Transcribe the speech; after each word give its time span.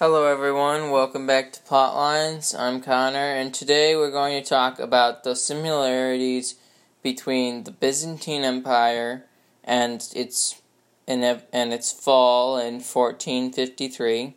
Hello, 0.00 0.26
everyone. 0.26 0.92
Welcome 0.92 1.26
back 1.26 1.52
to 1.52 1.60
Plotlines. 1.62 2.56
I'm 2.56 2.80
Connor, 2.80 3.18
and 3.18 3.52
today 3.52 3.96
we're 3.96 4.12
going 4.12 4.40
to 4.40 4.48
talk 4.48 4.78
about 4.78 5.24
the 5.24 5.34
similarities 5.34 6.54
between 7.02 7.64
the 7.64 7.72
Byzantine 7.72 8.44
Empire 8.44 9.24
and 9.64 10.08
its 10.14 10.62
and 11.08 11.24
its 11.24 11.90
fall 11.90 12.58
in 12.58 12.74
1453, 12.74 14.34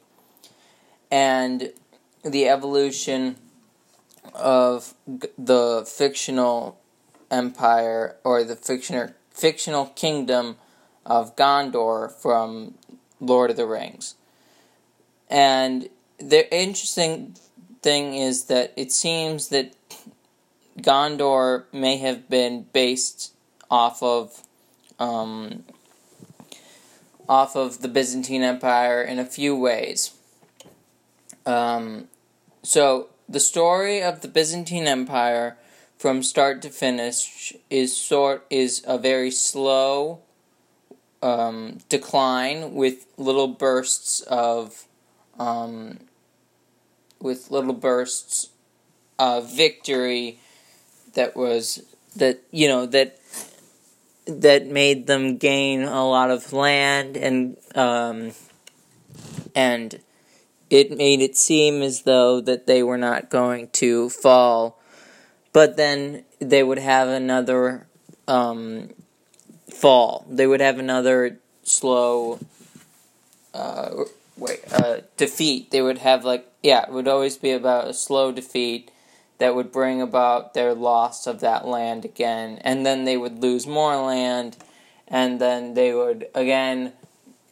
and 1.12 1.72
the 2.26 2.50
evolution 2.50 3.36
of 4.34 4.96
the 5.38 5.86
fictional 5.86 6.80
empire 7.30 8.16
or 8.24 8.44
the 8.44 8.56
fictional 8.56 9.10
fictional 9.30 9.86
kingdom 9.86 10.56
of 11.06 11.36
Gondor 11.36 12.12
from 12.12 12.74
Lord 13.20 13.52
of 13.52 13.58
the 13.58 13.68
Rings. 13.68 14.16
And 15.32 15.88
the 16.20 16.54
interesting 16.54 17.36
thing 17.82 18.16
is 18.16 18.46
that 18.46 18.74
it 18.76 18.92
seems 18.92 19.48
that 19.48 19.74
Gondor 20.80 21.64
may 21.72 21.98
have 21.98 22.30
been 22.30 22.66
based 22.74 23.34
off 23.70 24.04
of 24.04 24.44
um, 25.00 25.64
off 27.28 27.56
of 27.56 27.82
the 27.82 27.88
Byzantine 27.88 28.44
Empire 28.44 29.02
in 29.02 29.18
a 29.18 29.26
few 29.26 29.56
ways. 29.56 30.14
Um, 31.46 32.10
so 32.62 33.08
the 33.28 33.40
story 33.40 34.04
of 34.04 34.22
the 34.22 34.28
Byzantine 34.28 34.86
Empire 34.86 35.58
from 35.98 36.24
start 36.24 36.62
to 36.64 36.70
finish 36.70 37.54
is 37.70 37.96
sort 37.96 38.46
is 38.50 38.84
a 38.86 38.98
very 38.98 39.32
slow 39.32 40.20
um, 41.22 41.78
decline 41.88 42.74
with 42.74 43.06
little 43.18 43.48
bursts 43.48 44.22
of 44.22 44.88
um, 45.42 45.98
with 47.20 47.50
little 47.50 47.74
bursts 47.74 48.50
of 49.18 49.52
victory 49.52 50.40
that 51.14 51.36
was 51.36 51.82
that 52.16 52.40
you 52.52 52.68
know 52.68 52.86
that 52.86 53.18
that 54.26 54.68
made 54.68 55.08
them 55.08 55.38
gain 55.38 55.82
a 55.82 56.08
lot 56.08 56.30
of 56.30 56.54
land 56.54 57.18
and 57.18 57.58
um, 57.76 58.32
and 59.56 60.00
it 60.70 60.96
made 60.96 61.22
it 61.22 61.36
seem 61.36 61.82
as 61.82 62.04
though 62.04 62.40
that 62.40 62.68
they 62.68 62.84
were 62.84 62.98
not 62.98 63.30
going 63.30 63.68
to 63.70 64.10
fall. 64.10 64.80
But 65.54 65.76
then 65.76 66.24
they 66.40 66.64
would 66.64 66.78
have 66.78 67.10
another 67.10 67.88
um, 68.28 68.92
fall. 69.70 70.26
They 70.30 70.48
would 70.48 70.62
have 70.62 70.80
another 70.80 71.40
slow 71.64 72.40
uh, 73.54 74.06
wait, 74.42 74.60
uh, 74.74 75.02
defeat. 75.18 75.72
They 75.72 75.82
would 75.82 76.00
have 76.00 76.26
like 76.26 76.48
yeah, 76.64 76.84
it 76.84 76.92
would 76.92 77.08
always 77.08 77.38
be 77.38 77.52
about 77.52 77.88
a 77.88 77.94
slow 77.94 78.32
defeat 78.32 78.92
that 79.38 79.56
would 79.56 79.72
bring 79.72 80.02
about 80.02 80.54
their 80.54 80.74
loss 80.74 81.26
of 81.26 81.40
that 81.40 81.66
land 81.66 82.06
again, 82.06 82.60
and 82.64 82.86
then 82.86 83.06
they 83.06 83.18
would 83.18 83.42
lose 83.42 83.66
more 83.66 83.96
land, 83.96 84.58
and 85.08 85.40
then 85.40 85.76
they 85.76 85.94
would 85.94 86.28
again 86.36 86.94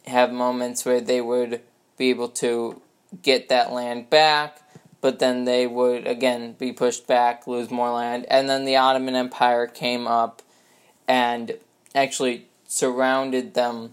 have 0.06 0.32
moments 0.32 0.84
where 0.84 1.00
they 1.00 1.20
would 1.20 1.60
be 1.96 2.10
able 2.10 2.28
to 2.28 2.80
get 3.22 3.48
that 3.48 3.72
land 3.72 4.10
back, 4.10 4.60
but 5.00 5.18
then 5.18 5.44
they 5.44 5.66
would 5.66 6.06
again 6.06 6.54
be 6.58 6.72
pushed 6.72 7.06
back, 7.06 7.46
lose 7.46 7.70
more 7.70 7.90
land, 7.90 8.26
and 8.28 8.48
then 8.48 8.64
the 8.64 8.76
Ottoman 8.76 9.14
Empire 9.14 9.66
came 9.66 10.06
up 10.06 10.42
and 11.06 11.56
actually 11.94 12.46
surrounded 12.66 13.54
them, 13.54 13.92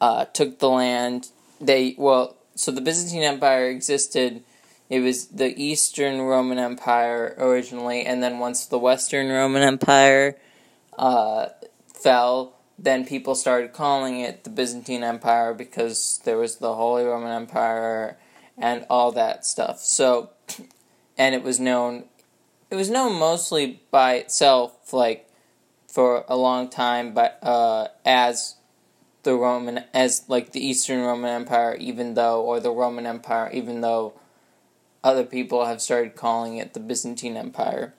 uh, 0.00 0.26
took 0.26 0.58
the 0.58 0.68
land, 0.68 1.28
they 1.60 1.94
well, 1.98 2.36
so 2.54 2.70
the 2.70 2.80
Byzantine 2.80 3.22
Empire 3.22 3.68
existed. 3.68 4.42
It 4.88 5.00
was 5.00 5.28
the 5.28 5.54
Eastern 5.62 6.22
Roman 6.22 6.58
Empire 6.58 7.36
originally, 7.38 8.04
and 8.04 8.22
then 8.22 8.38
once 8.40 8.66
the 8.66 8.78
Western 8.78 9.28
Roman 9.28 9.62
Empire 9.62 10.36
uh, 10.98 11.46
fell, 11.94 12.56
then 12.76 13.04
people 13.04 13.34
started 13.34 13.72
calling 13.72 14.20
it 14.20 14.42
the 14.42 14.50
Byzantine 14.50 15.04
Empire 15.04 15.54
because 15.54 16.20
there 16.24 16.38
was 16.38 16.56
the 16.56 16.74
Holy 16.74 17.04
Roman 17.04 17.30
Empire 17.30 18.18
and 18.58 18.84
all 18.90 19.12
that 19.12 19.46
stuff. 19.46 19.80
So, 19.80 20.30
and 21.18 21.34
it 21.34 21.42
was 21.42 21.60
known, 21.60 22.04
it 22.70 22.74
was 22.74 22.90
known 22.90 23.18
mostly 23.18 23.82
by 23.90 24.14
itself, 24.14 24.92
like 24.92 25.28
for 25.86 26.24
a 26.28 26.36
long 26.36 26.68
time, 26.68 27.12
but 27.14 27.38
uh, 27.42 27.88
as 28.04 28.56
the 29.22 29.34
Roman 29.34 29.84
as 29.92 30.24
like 30.28 30.52
the 30.52 30.64
Eastern 30.64 31.00
Roman 31.02 31.30
Empire, 31.30 31.76
even 31.78 32.14
though 32.14 32.42
or 32.42 32.60
the 32.60 32.70
Roman 32.70 33.06
Empire, 33.06 33.50
even 33.52 33.80
though 33.80 34.14
other 35.02 35.24
people 35.24 35.66
have 35.66 35.80
started 35.80 36.16
calling 36.16 36.56
it 36.56 36.74
the 36.74 36.80
Byzantine 36.80 37.36
Empire. 37.36 37.94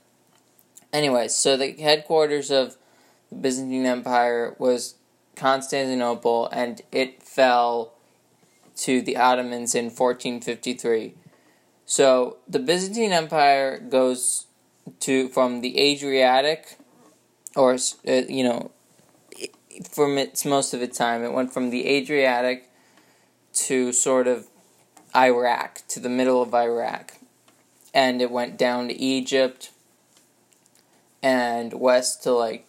Anyway, 0.94 1.28
so 1.28 1.56
the 1.58 1.72
headquarters 1.74 2.52
of 2.52 2.78
the 3.30 3.36
Byzantine 3.36 3.86
Empire 3.86 4.56
was 4.59 4.96
Constantinople, 5.36 6.50
and 6.52 6.82
it 6.92 7.24
fell 7.24 7.94
to 8.76 9.02
the 9.02 9.18
Ottomans 9.18 9.74
in 9.74 9.86
1453. 9.86 11.14
So 11.86 12.38
the 12.48 12.59
Byzantine 12.59 13.12
Empire 13.12 13.80
goes 13.80 14.48
to 15.02 15.30
from 15.30 15.62
the 15.62 15.80
Adriatic, 15.80 16.78
or 17.56 17.74
uh, 17.74 18.12
you 18.28 18.44
know, 18.44 18.72
from 19.90 20.18
its 20.18 20.46
most 20.46 20.74
of 20.74 20.82
its 20.82 20.98
time. 20.98 21.24
It 21.24 21.34
went 21.34 21.54
from 21.54 21.70
the 21.70 21.88
Adriatic 21.88 22.70
to 23.54 23.92
sort 23.92 24.28
of 24.28 24.48
Iraq, 25.16 25.82
to 25.90 26.00
the 26.00 26.09
middle 26.09 26.42
of 26.42 26.54
Iraq. 26.54 27.14
And 27.94 28.22
it 28.22 28.32
went 28.32 28.58
down 28.58 28.88
to 28.88 29.00
Egypt 29.00 29.72
and 31.22 31.74
west 31.74 32.24
to 32.24 32.32
like 32.32 32.68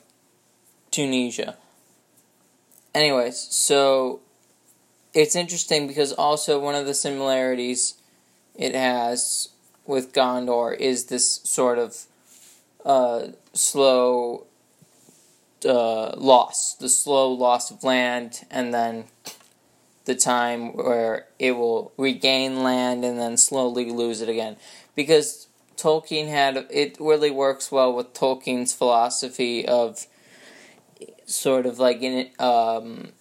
Tunisia. 0.90 1.56
Anyways, 2.94 3.38
so 3.38 4.20
it's 5.14 5.36
interesting 5.36 5.86
because 5.86 6.12
also 6.12 6.58
one 6.58 6.74
of 6.74 6.86
the 6.86 6.94
similarities 6.94 7.94
it 8.54 8.74
has 8.74 9.48
with 9.86 10.12
Gondor 10.12 10.76
is 10.76 11.06
this 11.06 11.40
sort 11.44 11.78
of 11.78 12.04
uh, 12.84 13.28
slow 13.52 14.46
uh, 15.64 16.14
loss, 16.16 16.74
the 16.74 16.88
slow 16.88 17.32
loss 17.32 17.70
of 17.70 17.84
land, 17.84 18.44
and 18.50 18.72
then 18.72 19.04
the 20.04 20.14
time 20.14 20.76
where 20.76 21.26
it 21.38 21.52
will 21.52 21.92
regain 21.96 22.62
land 22.62 23.04
and 23.04 23.18
then 23.18 23.36
slowly 23.36 23.90
lose 23.90 24.20
it 24.20 24.28
again. 24.28 24.56
Because 24.94 25.48
Tolkien 25.76 26.28
had 26.28 26.66
it 26.70 26.96
really 27.00 27.30
works 27.30 27.70
well 27.70 27.92
with 27.92 28.12
Tolkien's 28.12 28.72
philosophy 28.72 29.66
of 29.66 30.06
sort 31.26 31.66
of 31.66 31.78
like 31.78 32.02
in 32.02 32.30
um, 32.38 33.12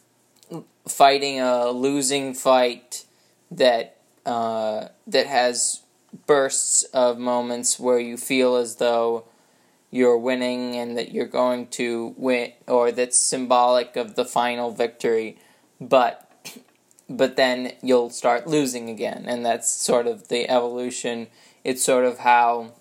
fighting 0.87 1.39
a 1.39 1.69
losing 1.69 2.33
fight 2.33 3.05
that 3.49 3.97
uh, 4.25 4.87
that 5.07 5.27
has 5.27 5.81
bursts 6.27 6.83
of 6.93 7.17
moments 7.17 7.79
where 7.79 7.99
you 7.99 8.17
feel 8.17 8.55
as 8.55 8.75
though 8.75 9.25
you're 9.91 10.17
winning 10.17 10.75
and 10.75 10.97
that 10.97 11.11
you're 11.11 11.25
going 11.25 11.67
to 11.67 12.15
win 12.17 12.51
or 12.67 12.91
that's 12.91 13.17
symbolic 13.17 13.95
of 13.95 14.15
the 14.15 14.25
final 14.25 14.71
victory 14.71 15.37
but 15.79 16.31
but 17.17 17.35
then 17.35 17.73
you'll 17.81 18.09
start 18.09 18.47
losing 18.47 18.89
again. 18.89 19.25
And 19.27 19.45
that's 19.45 19.69
sort 19.69 20.07
of 20.07 20.29
the 20.29 20.49
evolution. 20.49 21.27
It's 21.63 21.83
sort 21.83 22.05
of 22.05 22.19
how 22.19 22.73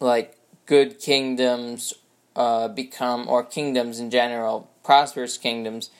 like 0.00 0.36
good 0.66 0.98
kingdoms 0.98 1.94
uh, 2.34 2.68
become 2.68 3.28
or 3.28 3.44
kingdoms 3.44 3.98
in 3.98 4.10
general 4.10 4.70
prosperous 4.84 5.38
kingdoms 5.38 5.90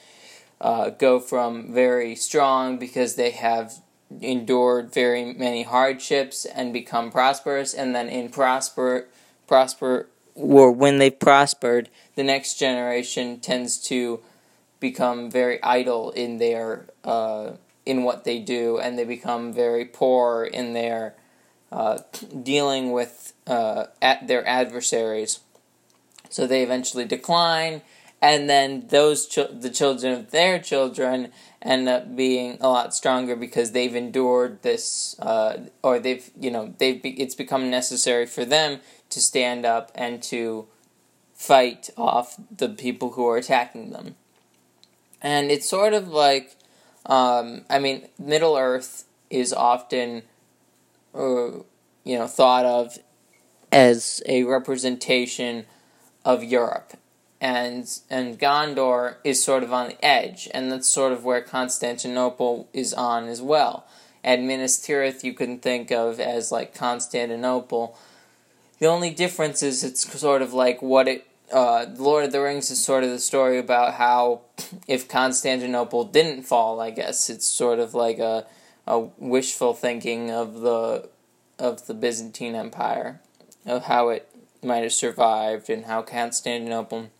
uh, 0.60 0.90
go 0.90 1.18
from 1.18 1.72
very 1.72 2.14
strong 2.14 2.78
because 2.78 3.14
they 3.14 3.30
have 3.30 3.74
endured 4.20 4.92
very 4.92 5.32
many 5.32 5.62
hardships 5.62 6.44
and 6.44 6.72
become 6.72 7.10
prosperous 7.10 7.74
and 7.74 7.94
then 7.94 8.08
in 8.08 8.28
prosper 8.28 9.06
prosper 9.48 10.08
or 10.36 10.70
when 10.70 10.98
they 10.98 11.10
prospered, 11.10 11.88
the 12.14 12.22
next 12.22 12.58
generation 12.58 13.40
tends 13.40 13.78
to 13.88 14.20
become 14.78 15.30
very 15.30 15.62
idle 15.62 16.10
in 16.10 16.38
their 16.38 16.86
uh, 17.04 17.52
in 17.84 18.02
what 18.02 18.24
they 18.24 18.38
do, 18.38 18.78
and 18.78 18.98
they 18.98 19.04
become 19.04 19.52
very 19.52 19.84
poor 19.84 20.44
in 20.44 20.72
their 20.74 21.14
uh, 21.72 21.98
dealing 22.42 22.92
with 22.92 23.32
uh, 23.46 23.86
at 24.02 24.28
their 24.28 24.46
adversaries. 24.46 25.40
So 26.28 26.46
they 26.46 26.62
eventually 26.62 27.04
decline, 27.04 27.82
and 28.26 28.50
then 28.50 28.88
those 28.88 29.26
ch- 29.26 29.52
the 29.52 29.70
children 29.70 30.12
of 30.12 30.32
their 30.32 30.58
children 30.58 31.32
end 31.62 31.88
up 31.88 32.16
being 32.16 32.58
a 32.60 32.68
lot 32.68 32.92
stronger 32.92 33.36
because 33.36 33.70
they've 33.70 33.94
endured 33.94 34.62
this, 34.62 35.16
uh, 35.20 35.58
or 35.82 36.00
they've 36.00 36.28
you 36.40 36.50
know 36.50 36.74
they've 36.78 37.00
be- 37.00 37.20
it's 37.20 37.36
become 37.36 37.70
necessary 37.70 38.26
for 38.26 38.44
them 38.44 38.80
to 39.10 39.20
stand 39.20 39.64
up 39.64 39.92
and 39.94 40.22
to 40.24 40.66
fight 41.34 41.90
off 41.96 42.36
the 42.50 42.68
people 42.68 43.10
who 43.12 43.28
are 43.28 43.36
attacking 43.36 43.90
them. 43.90 44.16
And 45.22 45.50
it's 45.50 45.68
sort 45.68 45.94
of 45.94 46.08
like, 46.08 46.56
um, 47.06 47.64
I 47.70 47.78
mean, 47.78 48.08
Middle 48.18 48.56
Earth 48.56 49.04
is 49.30 49.52
often, 49.52 50.22
uh, 51.14 51.62
you 52.04 52.18
know, 52.18 52.26
thought 52.26 52.64
of 52.64 52.98
as 53.70 54.22
a 54.26 54.42
representation 54.44 55.66
of 56.24 56.42
Europe, 56.42 56.94
and 57.40 58.00
and 58.08 58.38
Gondor 58.38 59.16
is 59.24 59.42
sort 59.42 59.62
of 59.62 59.72
on 59.72 59.88
the 59.88 60.04
edge, 60.04 60.48
and 60.54 60.72
that's 60.72 60.88
sort 60.88 61.12
of 61.12 61.24
where 61.24 61.42
Constantinople 61.42 62.68
is 62.72 62.94
on 62.94 63.28
as 63.28 63.42
well. 63.42 63.86
And 64.24 64.46
Minas 64.46 64.78
Tirith 64.78 65.22
you 65.22 65.34
can 65.34 65.58
think 65.58 65.90
of 65.90 66.18
as 66.18 66.50
like 66.50 66.74
Constantinople. 66.74 67.96
The 68.78 68.86
only 68.86 69.10
difference 69.10 69.62
is 69.62 69.84
it's 69.84 70.10
sort 70.18 70.42
of 70.42 70.52
like 70.52 70.82
what 70.82 71.08
it. 71.08 71.26
Uh, 71.52 71.86
Lord 71.96 72.24
of 72.24 72.32
the 72.32 72.40
Rings 72.40 72.72
is 72.72 72.84
sort 72.84 73.04
of 73.04 73.10
the 73.10 73.20
story 73.20 73.56
about 73.58 73.94
how 73.94 74.40
if 74.88 75.06
Constantinople 75.06 76.04
didn't 76.04 76.42
fall, 76.42 76.80
I 76.80 76.90
guess 76.90 77.30
it's 77.30 77.46
sort 77.46 77.78
of 77.78 77.94
like 77.94 78.18
a 78.18 78.46
a 78.86 79.00
wishful 79.18 79.74
thinking 79.74 80.30
of 80.30 80.60
the 80.60 81.08
of 81.58 81.86
the 81.86 81.94
Byzantine 81.94 82.54
Empire, 82.54 83.20
of 83.64 83.84
how 83.84 84.08
it 84.08 84.28
might 84.62 84.82
have 84.82 84.92
survived 84.92 85.70
and 85.70 85.84
how 85.84 86.02
Constantinople 86.02 87.10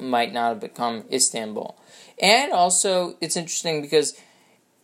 might 0.00 0.32
not 0.32 0.48
have 0.48 0.60
become 0.60 1.04
Istanbul. 1.12 1.78
And 2.20 2.52
also, 2.52 3.16
it's 3.20 3.36
interesting 3.36 3.80
because 3.80 4.18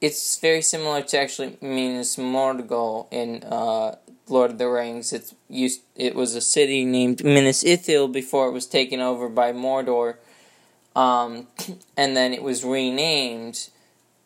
it's 0.00 0.38
very 0.38 0.62
similar 0.62 1.02
to 1.02 1.18
actually 1.18 1.56
Minas 1.60 2.16
Morgul 2.16 3.06
in 3.10 3.42
uh, 3.44 3.96
Lord 4.28 4.52
of 4.52 4.58
the 4.58 4.68
Rings. 4.68 5.12
It's 5.12 5.34
used. 5.48 5.82
It 5.96 6.14
was 6.14 6.34
a 6.34 6.40
city 6.40 6.84
named 6.84 7.24
Minas 7.24 7.64
Ithil 7.64 8.12
before 8.12 8.48
it 8.48 8.52
was 8.52 8.66
taken 8.66 9.00
over 9.00 9.28
by 9.28 9.52
Mordor, 9.52 10.16
um, 10.94 11.48
and 11.96 12.16
then 12.16 12.32
it 12.32 12.42
was 12.42 12.64
renamed. 12.64 13.70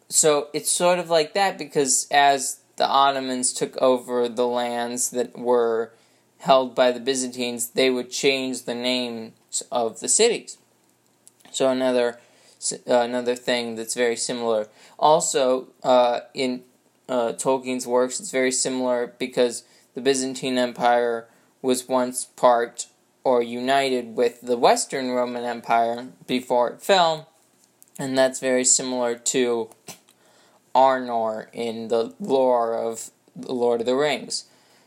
So 0.08 0.48
it's 0.52 0.70
sort 0.70 0.98
of 0.98 1.10
like 1.10 1.34
that 1.34 1.58
because 1.58 2.06
as 2.10 2.60
the 2.76 2.86
Ottomans 2.86 3.52
took 3.52 3.76
over 3.78 4.28
the 4.28 4.46
lands 4.46 5.10
that 5.10 5.38
were 5.38 5.92
held 6.38 6.74
by 6.74 6.92
the 6.92 7.00
Byzantines, 7.00 7.70
they 7.70 7.90
would 7.90 8.10
change 8.10 8.64
the 8.64 8.74
names 8.74 9.62
of 9.70 10.00
the 10.00 10.08
cities. 10.08 10.56
So 11.50 11.70
another 11.70 12.18
uh, 12.72 13.00
another 13.00 13.36
thing 13.36 13.76
that's 13.76 13.94
very 13.94 14.16
similar. 14.16 14.68
Also, 14.98 15.68
uh, 15.82 16.20
in 16.34 16.62
uh, 17.08 17.32
Tolkien's 17.32 17.86
works, 17.86 18.20
it's 18.20 18.30
very 18.30 18.52
similar 18.52 19.14
because 19.18 19.64
the 19.94 20.00
Byzantine 20.00 20.58
Empire 20.58 21.28
was 21.62 21.88
once 21.88 22.24
part 22.24 22.86
or 23.24 23.42
united 23.42 24.16
with 24.16 24.40
the 24.40 24.56
Western 24.56 25.10
Roman 25.10 25.44
Empire 25.44 26.08
before 26.26 26.70
it 26.70 26.82
fell, 26.82 27.28
and 27.98 28.16
that's 28.16 28.40
very 28.40 28.64
similar 28.64 29.14
to 29.16 29.70
Arnor 30.74 31.48
in 31.52 31.88
the 31.88 32.14
lore 32.20 32.74
of 32.74 33.10
the 33.34 33.52
Lord 33.52 33.80
of 33.80 33.86
the 33.86 33.96
Rings. 33.96 34.44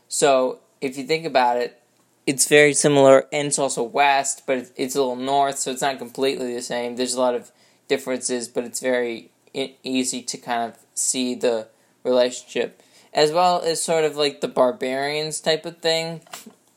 So, 0.08 0.60
if 0.80 0.98
you 0.98 1.04
think 1.04 1.24
about 1.24 1.56
it, 1.56 1.81
it's 2.26 2.48
very 2.48 2.74
similar, 2.74 3.26
and 3.32 3.48
it's 3.48 3.58
also 3.58 3.82
west, 3.82 4.42
but 4.46 4.70
it's 4.76 4.94
a 4.94 5.00
little 5.00 5.16
north, 5.16 5.58
so 5.58 5.70
it's 5.70 5.82
not 5.82 5.98
completely 5.98 6.54
the 6.54 6.62
same. 6.62 6.96
There's 6.96 7.14
a 7.14 7.20
lot 7.20 7.34
of 7.34 7.50
differences, 7.88 8.48
but 8.48 8.64
it's 8.64 8.80
very 8.80 9.30
easy 9.54 10.22
to 10.22 10.38
kind 10.38 10.72
of 10.72 10.78
see 10.94 11.34
the 11.34 11.68
relationship, 12.04 12.80
as 13.12 13.32
well 13.32 13.60
as 13.62 13.82
sort 13.82 14.04
of 14.04 14.16
like 14.16 14.40
the 14.40 14.48
barbarians 14.48 15.40
type 15.40 15.66
of 15.66 15.78
thing, 15.78 16.20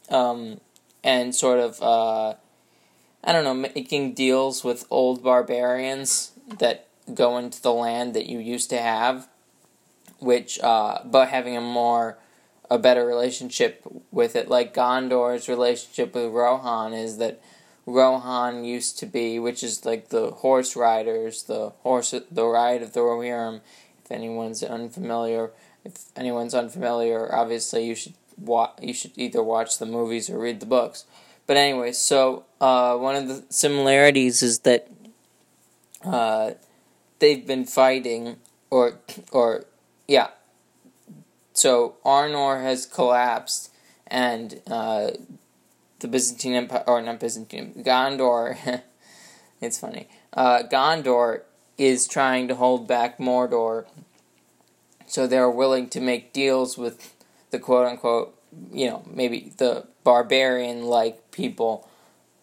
um, 0.10 0.60
and 1.04 1.36
sort 1.36 1.60
of 1.60 1.82
uh, 1.82 2.34
I 3.24 3.32
don't 3.32 3.44
know, 3.44 3.54
making 3.54 4.14
deals 4.14 4.64
with 4.64 4.86
old 4.90 5.24
barbarians 5.24 6.32
that 6.60 6.88
go 7.14 7.38
into 7.38 7.62
the 7.62 7.74
land 7.74 8.14
that 8.14 8.28
you 8.28 8.40
used 8.40 8.70
to 8.70 8.78
have, 8.78 9.28
which 10.20 10.60
uh, 10.62 11.00
but 11.06 11.30
having 11.30 11.58
a 11.58 11.62
more 11.62 12.18
a 12.70 12.78
better 12.78 13.06
relationship 13.06 13.82
with 14.12 14.36
it. 14.36 14.50
Like 14.50 14.74
Gondor's 14.74 15.48
relationship 15.48 16.16
with 16.16 16.32
Rohan 16.32 16.94
is 16.94 17.18
that 17.18 17.42
Rohan 17.86 18.64
used 18.64 18.98
to 19.00 19.06
be, 19.06 19.38
which 19.40 19.64
is 19.64 19.86
like 19.86 20.10
the 20.10 20.32
horse 20.32 20.76
riders, 20.76 21.44
the 21.44 21.70
horse, 21.82 22.14
the 22.32 22.46
ride 22.46 22.82
of 22.82 22.94
the 22.94 23.02
Rohirrim. 23.02 23.62
If 24.04 24.12
anyone's 24.12 24.64
unfamiliar, 24.64 25.52
if 25.84 25.94
anyone's 26.16 26.54
unfamiliar, 26.54 27.34
obviously 27.34 27.86
you 27.86 27.96
should 27.96 28.14
wa- 28.38 28.74
you 28.82 28.94
should 28.94 29.12
either 29.16 29.44
watch 29.44 29.78
the 29.78 29.86
movies 29.86 30.30
or 30.30 30.40
read 30.40 30.60
the 30.60 30.66
books. 30.66 31.06
But 31.48 31.58
anyway, 31.58 31.92
so 31.92 32.46
uh, 32.60 32.98
one 32.98 33.16
of 33.16 33.28
the 33.28 33.44
similarities 33.50 34.42
is 34.42 34.60
that 34.60 34.88
uh, 36.04 36.52
they've 37.20 37.46
been 37.46 37.66
fighting, 37.66 38.38
or 38.70 39.00
or 39.32 39.66
yeah, 40.08 40.30
so 41.56 41.96
Arnor 42.06 42.62
has 42.62 42.86
collapsed, 42.86 43.72
and 44.08 44.62
uh, 44.68 45.12
the 46.00 46.08
Byzantine 46.08 46.54
Empire, 46.54 46.84
or 46.86 47.02
not 47.02 47.20
Byzantine, 47.20 47.74
Gondor. 47.78 48.82
it's 49.62 49.80
funny. 49.80 50.08
Uh, 50.34 50.64
Gondor 50.64 51.42
is 51.78 52.08
trying 52.08 52.48
to 52.50 52.56
hold 52.56 52.88
back 52.88 53.18
Mordor, 53.18 53.86
so 55.08 55.26
they're 55.26 55.50
willing 55.50 55.90
to 55.90 56.02
make 56.02 56.34
deals 56.34 56.78
with 56.78 57.16
the 57.52 57.60
quote 57.60 57.88
unquote, 57.88 58.38
you 58.72 58.90
know, 58.90 59.04
maybe 59.10 59.54
the 59.58 59.86
barbarian 60.04 60.84
like 60.84 61.32
people 61.32 61.88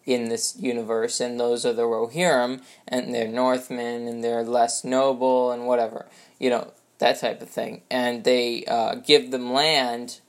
in 0.04 0.28
this 0.30 0.56
universe, 0.58 1.20
and 1.20 1.38
those 1.38 1.64
are 1.64 1.72
the 1.72 1.82
Rohirrim, 1.82 2.62
and 2.88 3.14
they're 3.14 3.28
Northmen, 3.28 4.08
and 4.08 4.24
they're 4.24 4.42
less 4.42 4.84
noble, 4.84 5.52
and 5.52 5.66
whatever. 5.66 6.06
You 6.40 6.50
know, 6.50 6.72
that 7.02 7.20
type 7.20 7.42
of 7.42 7.50
thing. 7.50 7.82
And 7.90 8.24
they 8.24 8.64
uh, 8.64 8.94
give 8.96 9.30
them 9.30 9.52
land 9.52 10.20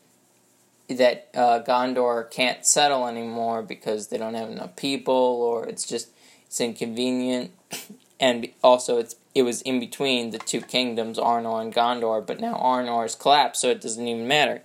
that 0.89 1.29
uh, 1.33 1.63
Gondor 1.63 2.29
can't 2.29 2.65
settle 2.65 3.07
anymore 3.07 3.61
because 3.61 4.09
they 4.09 4.17
don't 4.17 4.33
have 4.33 4.49
enough 4.49 4.75
people, 4.75 5.13
or 5.13 5.65
it's 5.65 5.87
just 5.87 6.09
it's 6.45 6.59
inconvenient. 6.59 7.51
And 8.19 8.47
also, 8.63 8.99
it's 8.99 9.15
it 9.35 9.41
was 9.41 9.61
in 9.63 9.81
between 9.81 10.29
the 10.29 10.37
two 10.37 10.61
kingdoms, 10.61 11.17
Arnor 11.17 11.61
and 11.61 11.73
Gondor, 11.73 12.25
but 12.25 12.39
now 12.39 12.53
Arnor 12.53 13.05
is 13.05 13.15
collapsed, 13.15 13.59
so 13.59 13.69
it 13.69 13.81
doesn't 13.81 14.07
even 14.07 14.29
matter. 14.29 14.61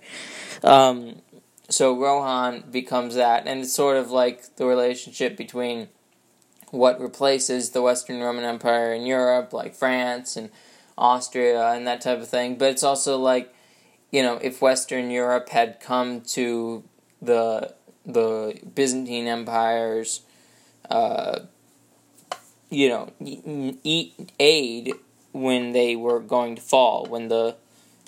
Um, 0.63 1.21
so 1.67 1.93
Rohan 1.93 2.63
becomes 2.71 3.15
that, 3.15 3.47
and 3.47 3.61
it's 3.61 3.73
sort 3.73 3.97
of 3.97 4.11
like 4.11 4.55
the 4.55 4.65
relationship 4.65 5.35
between 5.35 5.89
what 6.69 7.01
replaces 7.01 7.71
the 7.71 7.81
Western 7.81 8.21
Roman 8.21 8.45
Empire 8.45 8.93
in 8.93 9.05
Europe, 9.05 9.51
like 9.51 9.75
France 9.75 10.37
and 10.37 10.51
Austria 10.99 11.71
and 11.71 11.87
that 11.87 12.01
type 12.01 12.19
of 12.19 12.27
thing. 12.27 12.57
But 12.57 12.69
it's 12.71 12.83
also 12.83 13.17
like, 13.17 13.53
you 14.11 14.21
know, 14.21 14.37
if 14.41 14.61
Western 14.61 15.09
Europe 15.09 15.49
had 15.49 15.79
come 15.79 16.21
to 16.21 16.83
the 17.21 17.73
the 18.05 18.59
Byzantine 18.75 19.27
Empire's, 19.27 20.21
uh, 20.89 21.39
you 22.69 22.89
know, 22.89 23.11
aid 24.39 24.93
when 25.31 25.71
they 25.71 25.95
were 25.95 26.19
going 26.19 26.55
to 26.55 26.61
fall, 26.61 27.05
when 27.05 27.29
the 27.29 27.55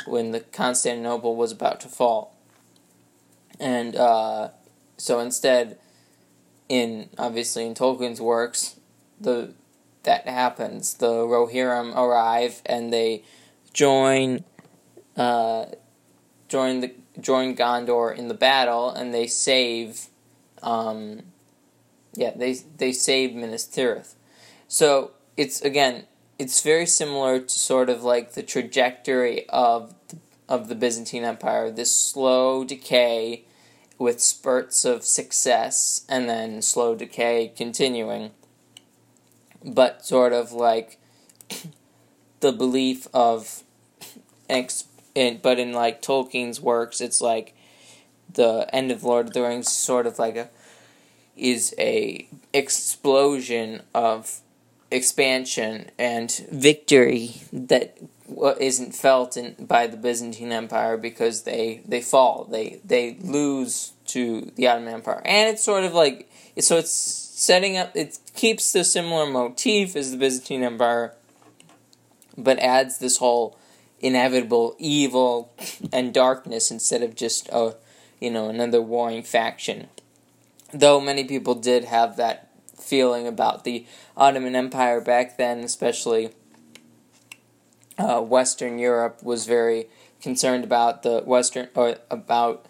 when 0.06 0.32
the 0.32 0.39
Constantinople 0.39 1.36
was 1.36 1.51
about 1.51 1.80
to 1.82 1.88
fall, 1.88 2.36
and 3.60 3.96
uh, 3.96 4.50
so 4.98 5.20
instead, 5.20 5.77
in 6.68 7.10
obviously 7.18 7.66
in 7.66 7.74
Tolkien's 7.75 8.20
works, 8.20 8.75
the 9.20 9.54
that 10.03 10.27
happens. 10.27 10.96
The 10.96 11.12
Rohirrim 11.12 11.96
arrive 11.96 12.62
and 12.65 12.91
they 12.91 13.24
join 13.74 14.43
uh, 15.15 15.65
join 16.48 16.79
the 16.81 16.93
join 17.20 17.55
Gondor 17.55 18.15
in 18.15 18.27
the 18.27 18.34
battle 18.34 18.89
and 18.89 19.13
they 19.13 19.27
save 19.27 20.08
um, 20.63 21.24
yeah 22.13 22.31
they 22.36 22.53
they 22.53 22.91
save 22.91 23.36
Minas 23.36 23.65
Tirith. 23.65 24.15
So 24.67 25.12
it's 25.38 25.62
again 25.62 26.05
it's 26.39 26.62
very 26.62 26.88
similar 26.88 27.39
to 27.39 27.60
sort 27.60 27.89
of 27.89 28.03
like 28.03 28.34
the 28.34 28.41
trajectory 28.43 29.48
of 29.50 29.93
the, 30.08 30.17
of 30.50 30.67
the 30.67 30.75
Byzantine 30.75 31.24
Empire. 31.24 31.70
This 31.70 31.96
slow 31.96 32.63
decay 32.63 33.43
with 34.00 34.20
spurts 34.20 34.84
of 34.84 35.03
success 35.03 36.03
and 36.10 36.27
then 36.27 36.63
slow 36.63 36.96
decay 36.96 37.53
continuing 37.55 38.31
but 39.63 40.06
sort 40.06 40.34
of 40.34 40.51
like 40.51 41.00
the 42.39 42.51
belief 42.51 43.08
of 43.13 43.63
ex- 44.50 44.86
in, 45.15 45.39
but 45.41 45.60
in 45.60 45.74
like 45.74 46.01
Tolkien's 46.01 46.60
works, 46.62 47.01
it's 47.01 47.22
like 47.22 47.56
the 48.34 48.68
end 48.74 48.91
of 48.91 49.03
Lord 49.03 49.27
of 49.27 49.34
the 49.34 49.41
Rings, 49.41 49.72
sort 49.72 50.06
of 50.08 50.20
like 50.20 50.36
a 50.36 50.50
is 51.38 51.74
a 51.80 52.27
explosion 52.53 53.82
of 53.96 54.41
expansion 54.91 55.89
and 55.98 56.30
victory 56.51 57.41
that 57.53 57.98
isn't 58.60 58.94
felt 58.94 59.38
in, 59.38 59.56
by 59.60 59.88
the 59.88 59.98
Byzantine 59.98 60.51
Empire 60.51 60.98
because 60.98 61.44
they 61.44 61.82
they 61.86 62.01
fall. 62.01 62.46
They 62.50 62.80
they 62.86 63.18
lose 63.22 63.94
to 64.08 64.51
the 64.56 64.68
Ottoman 64.68 64.94
Empire. 64.94 65.22
And 65.25 65.50
it's 65.50 65.63
sort 65.63 65.84
of 65.84 65.94
like 65.94 66.30
so 66.60 66.77
it's 66.77 66.91
setting 67.42 67.76
up 67.76 67.96
it 67.96 68.20
keeps 68.36 68.72
the 68.72 68.84
similar 68.84 69.26
motif 69.26 69.96
as 69.96 70.12
the 70.12 70.18
Byzantine 70.18 70.62
Empire, 70.62 71.16
but 72.38 72.60
adds 72.60 73.00
this 73.00 73.18
whole 73.18 73.58
inevitable 74.00 74.76
evil 74.78 75.52
and 75.92 76.14
darkness 76.14 76.70
instead 76.70 77.02
of 77.02 77.16
just 77.16 77.50
a 77.50 77.76
you 78.20 78.30
know 78.30 78.48
another 78.48 78.80
warring 78.80 79.24
faction. 79.24 79.90
Though 80.72 81.02
many 81.02 81.24
people 81.24 81.56
did 81.56 81.86
have 81.86 82.16
that 82.18 82.50
feeling 82.80 83.26
about 83.26 83.64
the 83.64 83.88
Ottoman 84.16 84.56
Empire 84.56 85.02
back 85.02 85.38
then, 85.38 85.60
especially 85.62 86.30
uh, 87.98 88.22
Western 88.22 88.78
Europe 88.78 89.24
was 89.24 89.48
very 89.48 89.88
concerned 90.22 90.64
about 90.64 91.02
the 91.02 91.22
Western 91.22 91.70
or 91.74 91.98
about 92.12 92.68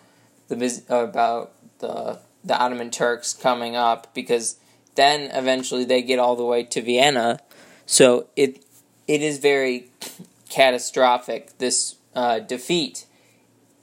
the 0.48 0.82
about 0.88 1.51
the 1.80 2.20
the 2.43 2.57
Ottoman 2.57 2.89
Turks 2.89 3.33
coming 3.33 3.75
up 3.75 4.13
because 4.13 4.57
then 4.95 5.31
eventually 5.31 5.86
they 5.86 6.01
get 6.01 6.19
all 6.19 6.36
the 6.36 6.45
way 6.45 6.63
to 6.63 6.81
Vienna. 6.81 7.39
So 7.86 8.27
it 8.36 8.63
it 9.07 9.21
is 9.21 9.38
very 9.39 9.89
catastrophic. 10.50 11.57
This 11.57 11.95
uh, 12.15 12.39
defeat 12.39 13.05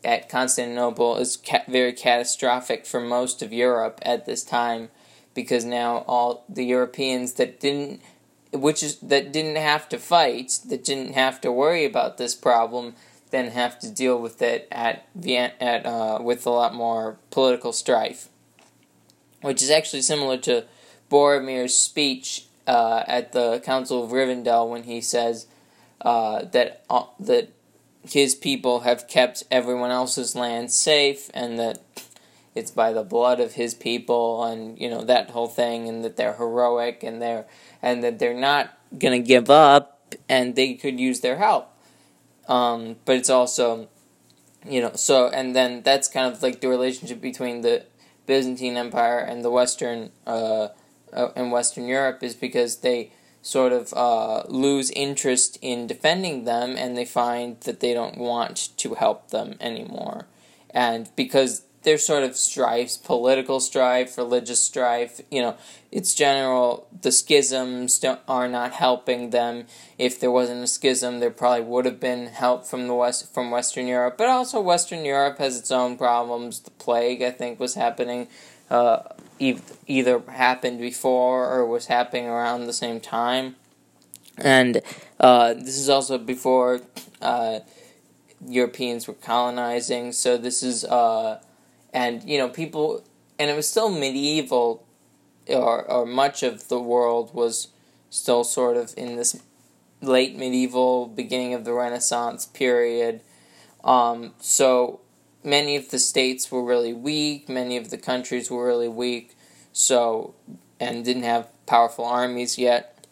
at 0.05 0.29
Constantinople 0.29 1.17
is 1.17 1.37
ca- 1.37 1.65
very 1.69 1.93
catastrophic 1.93 2.87
for 2.87 3.01
most 3.01 3.43
of 3.43 3.53
Europe 3.53 4.01
at 4.03 4.27
this 4.27 4.45
time 4.45 4.91
because 5.35 5.65
now 5.65 6.05
all 6.07 6.45
the 6.49 6.65
Europeans 6.65 7.35
that 7.35 7.61
didn't 7.61 8.01
which 8.53 8.83
is 8.83 8.99
that 9.01 9.33
didn't 9.33 9.57
have 9.57 9.89
to 9.89 9.99
fight, 9.99 10.61
that 10.69 10.85
didn't 10.85 11.13
have 11.13 11.41
to 11.43 11.53
worry 11.53 11.85
about 11.85 12.17
this 12.17 12.35
problem, 12.35 12.95
then 13.31 13.51
have 13.51 13.79
to 13.81 13.91
deal 13.91 14.19
with 14.21 14.41
it 14.41 14.67
at 14.71 15.07
Vienna, 15.15 15.53
at 15.61 15.85
uh, 15.85 16.19
with 16.21 16.47
a 16.47 16.51
lot 16.51 16.75
more 16.75 17.19
political 17.31 17.73
strife, 17.73 18.29
which 19.43 19.63
is 19.63 19.71
actually 19.71 20.03
similar 20.03 20.37
to 20.39 20.65
Boromir's 21.11 21.75
speech 21.75 22.47
uh, 22.67 23.03
at 23.07 23.33
the 23.33 23.61
Council 23.61 24.05
of 24.05 24.11
Rivendell 24.11 24.69
when 24.69 24.85
he 24.85 25.01
says 25.01 25.47
uh, 26.03 26.45
that 26.45 26.85
uh, 26.91 27.05
that 27.19 27.53
his 28.07 28.35
people 28.35 28.81
have 28.81 29.09
kept 29.09 29.43
everyone 29.51 29.91
else's 29.91 30.35
land 30.35 30.71
safe 30.71 31.31
and 31.35 31.59
that 31.59 31.79
it's 32.55 32.71
by 32.71 32.93
the 32.93 33.03
blood 33.03 33.41
of 33.41 33.55
his 33.55 33.75
people 33.75 34.45
and 34.45 34.79
you 34.79 34.89
know 34.89 35.03
that 35.03 35.31
whole 35.31 35.49
thing 35.49 35.89
and 35.89 36.05
that 36.05 36.17
they're 36.17 36.35
heroic 36.35 37.03
and 37.03 37.21
they're 37.23 37.47
and 37.83 38.03
that 38.03 38.19
they're 38.19 38.35
not 38.35 38.77
going 38.97 39.21
to 39.21 39.27
give 39.27 39.51
up 39.51 40.15
and 40.29 40.57
they 40.57 40.75
could 40.75 40.99
use 40.99 41.21
their 41.21 41.37
help. 41.37 41.71
Um, 42.49 42.97
but 43.05 43.17
it's 43.17 43.31
also 43.31 43.89
you 44.69 44.81
know 44.81 44.93
so 44.95 45.29
and 45.29 45.55
then 45.55 45.83
that's 45.83 46.09
kind 46.09 46.33
of 46.33 46.43
like 46.43 46.61
the 46.61 46.69
relationship 46.69 47.21
between 47.21 47.61
the 47.61 47.85
byzantine 48.29 48.77
empire 48.77 49.19
and 49.19 49.45
the 49.45 49.51
western 49.51 50.11
uh, 50.27 50.69
uh, 51.13 51.29
in 51.35 51.51
western 51.51 51.89
europe 51.89 52.23
is 52.23 52.35
because 52.37 52.77
they 52.77 53.11
sort 53.43 53.73
of 53.73 53.95
uh, 53.95 54.43
lose 54.49 54.91
interest 54.91 55.59
in 55.63 55.87
defending 55.87 56.45
them 56.45 56.77
and 56.77 56.97
they 56.97 57.05
find 57.05 57.59
that 57.63 57.81
they 57.81 57.95
don't 57.95 58.19
want 58.19 58.77
to 58.77 58.95
help 58.95 59.31
them 59.31 59.57
anymore. 59.61 60.27
And 60.71 61.09
because 61.17 61.63
there's 61.83 62.05
sort 62.05 62.23
of 62.23 62.37
strifes, 62.37 62.97
political 62.97 63.61
strife, 63.61 64.19
religious 64.19 64.61
strife, 64.61 65.21
you 65.31 65.41
know, 65.41 65.57
it's 65.91 66.15
general, 66.15 66.87
the 67.03 67.13
schisms 67.13 68.05
are 68.27 68.49
not 68.49 68.73
helping 68.73 69.31
them. 69.31 69.67
If 69.97 70.21
there 70.21 70.31
wasn't 70.31 70.65
a 70.65 70.67
schism, 70.67 71.21
there 71.21 71.31
probably 71.31 71.65
would 71.65 71.85
have 71.85 72.01
been 72.01 72.27
help 72.27 72.67
from 72.67 72.89
the 72.89 72.95
West, 72.95 73.33
from 73.33 73.51
Western 73.51 73.87
Europe, 73.87 74.19
but 74.19 74.29
also 74.29 74.61
Western 74.61 75.05
Europe 75.05 75.39
has 75.39 75.59
its 75.59 75.71
own 75.71 75.97
problems. 75.97 76.61
The 76.61 76.73
plague, 76.73 77.23
I 77.23 77.31
think, 77.31 77.59
was 77.59 77.75
happening 77.75 78.29
uh, 78.71 79.01
either 79.39 80.21
happened 80.29 80.81
before 80.81 81.49
or 81.49 81.65
was 81.65 81.87
happening 81.87 82.27
around 82.27 82.67
the 82.67 82.73
same 82.73 83.01
time. 83.01 83.57
And 84.37 84.83
uh, 85.19 85.55
this 85.55 85.79
is 85.79 85.89
also 85.89 86.19
before 86.19 86.83
uh, 87.23 87.61
Europeans 88.47 89.09
were 89.09 89.15
colonizing, 89.15 90.13
so 90.13 90.37
this 90.37 90.63
is, 90.63 90.85
uh, 90.85 91.41
and 91.93 92.23
you 92.25 92.39
know, 92.39 92.49
people, 92.49 93.05
and 93.39 93.51
it 93.51 93.57
was 93.57 93.69
still 93.69 93.91
medieval, 93.91 94.87
or, 95.49 95.91
or 95.91 96.07
much 96.07 96.43
of 96.43 96.69
the 96.69 96.81
world 96.81 97.35
was 97.35 97.69
still 98.11 98.45
sort 98.45 98.77
of 98.77 98.95
in 98.97 99.17
this 99.17 99.43
late 100.01 100.37
medieval, 100.37 101.07
beginning 101.07 101.55
of 101.55 101.65
the 101.65 101.73
Renaissance 101.73 102.47
period. 102.47 103.21
Um, 103.85 104.35
so 104.39 105.01
many 105.43 105.77
of 105.77 105.91
the 105.91 105.99
states 105.99 106.51
were 106.51 106.65
really 106.65 106.93
weak, 106.93 107.49
many 107.49 107.77
of 107.77 107.91
the 107.91 107.99
countries 107.99 108.51
were 108.51 108.67
really 108.67 108.89
weak, 108.89 109.37
so 109.73 110.35
and 110.81 111.05
didn't 111.05 111.25
have 111.25 111.49
powerful 111.67 112.05
armies 112.05 112.59
yet. 112.59 113.07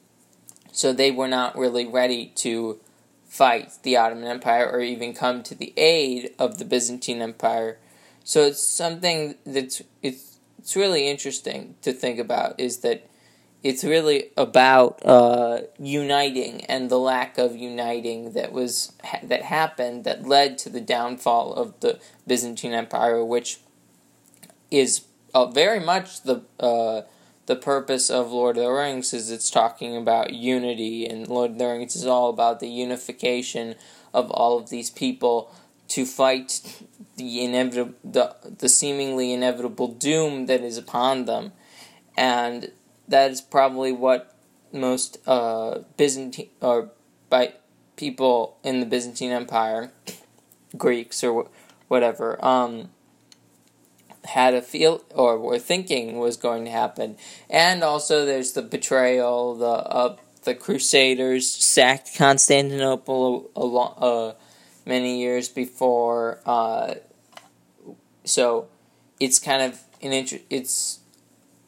So 0.73 0.93
they 0.93 1.11
were 1.11 1.29
not 1.29 1.57
really 1.57 1.87
ready 1.87 2.33
to 2.37 2.79
fight 3.27 3.73
the 3.83 3.97
Ottoman 3.97 4.29
Empire 4.29 4.69
or 4.69 4.81
even 4.81 5.15
come 5.15 5.43
to 5.43 5.55
the 5.55 5.73
aid 5.77 6.35
of 6.39 6.59
the 6.59 6.65
Byzantine 6.65 7.23
Empire. 7.23 7.79
So 8.27 8.43
it's 8.43 8.61
something 8.61 9.37
that's 9.47 9.83
it's 10.03 10.41
it's 10.59 10.75
really 10.75 11.07
interesting 11.07 11.77
to 11.83 11.93
think 11.93 12.19
about 12.19 12.59
is 12.59 12.79
that 12.79 13.09
it's 13.63 13.85
really 13.85 14.31
about 14.37 15.01
uh, 15.05 15.61
uniting 15.79 16.65
and 16.65 16.91
the 16.91 16.99
lack 16.99 17.39
of 17.39 17.55
uniting 17.55 18.33
that 18.33 18.51
was 18.51 18.93
ha- 19.05 19.21
that 19.23 19.43
happened 19.43 20.03
that 20.03 20.27
led 20.27 20.59
to 20.59 20.69
the 20.69 20.81
downfall 20.81 21.55
of 21.55 21.79
the 21.79 22.01
Byzantine 22.27 22.73
Empire, 22.73 23.25
which 23.25 23.61
is 24.73 25.05
uh, 25.33 25.47
very 25.47 25.79
much 25.79 26.25
the 26.25 26.43
uh, 26.59 27.03
the 27.47 27.55
purpose 27.55 28.11
of 28.11 28.33
Lord 28.33 28.57
of 28.57 28.65
the 28.65 28.71
Rings. 28.73 29.15
Is 29.15 29.31
it's 29.31 29.51
talking 29.51 29.97
about 29.97 30.35
unity, 30.35 31.07
and 31.07 31.29
Lord 31.29 31.53
of 31.53 31.59
the 31.59 31.67
Rings 31.69 31.95
is 31.95 32.07
all 32.07 32.31
about 32.31 32.59
the 32.59 32.69
unification 32.69 33.77
of 34.13 34.33
all 34.33 34.59
of 34.59 34.69
these 34.69 34.91
people 34.91 35.55
to 35.89 36.05
fight 36.05 36.61
the 37.17 37.45
inevitable, 37.45 37.95
the 38.05 38.37
the 38.59 38.69
seemingly 38.69 39.33
inevitable 39.33 39.89
doom 39.89 40.47
that 40.47 40.61
is 40.61 40.77
upon 40.77 41.25
them, 41.25 41.53
and 42.17 42.71
that 43.09 43.31
is 43.31 43.41
probably 43.41 43.93
what 43.93 44.35
most 44.73 45.19
uh, 45.27 45.81
Byzantine 45.97 46.51
or 46.61 46.91
by 47.29 47.55
people 47.97 48.59
in 48.63 48.81
the 48.81 48.87
Byzantine 48.87 49.33
Empire, 49.33 49.93
Greeks 50.77 51.25
or 51.25 51.49
whatever, 51.89 52.43
um, 52.45 52.91
had 54.25 54.55
a 54.55 54.63
feel 54.63 55.03
or 55.15 55.39
were 55.39 55.59
thinking 55.59 56.19
was 56.19 56.37
going 56.37 56.65
to 56.65 56.71
happen. 56.71 57.17
And 57.49 57.83
also, 57.83 58.25
there's 58.25 58.53
the 58.53 58.63
betrayal. 58.63 59.55
The 59.55 59.67
uh, 59.67 60.17
the 60.45 60.55
Crusaders 60.55 61.51
sacked 61.51 62.17
Constantinople 62.17 63.51
a, 63.57 63.61
a 63.61 64.29
uh, 64.29 64.35
many 64.87 65.21
years 65.21 65.49
before. 65.49 66.41
Uh, 66.47 66.95
so 68.25 68.69
it's 69.21 69.39
kind 69.39 69.63
of 69.63 69.81
an 70.01 70.13
int- 70.13 70.43
it's 70.49 71.01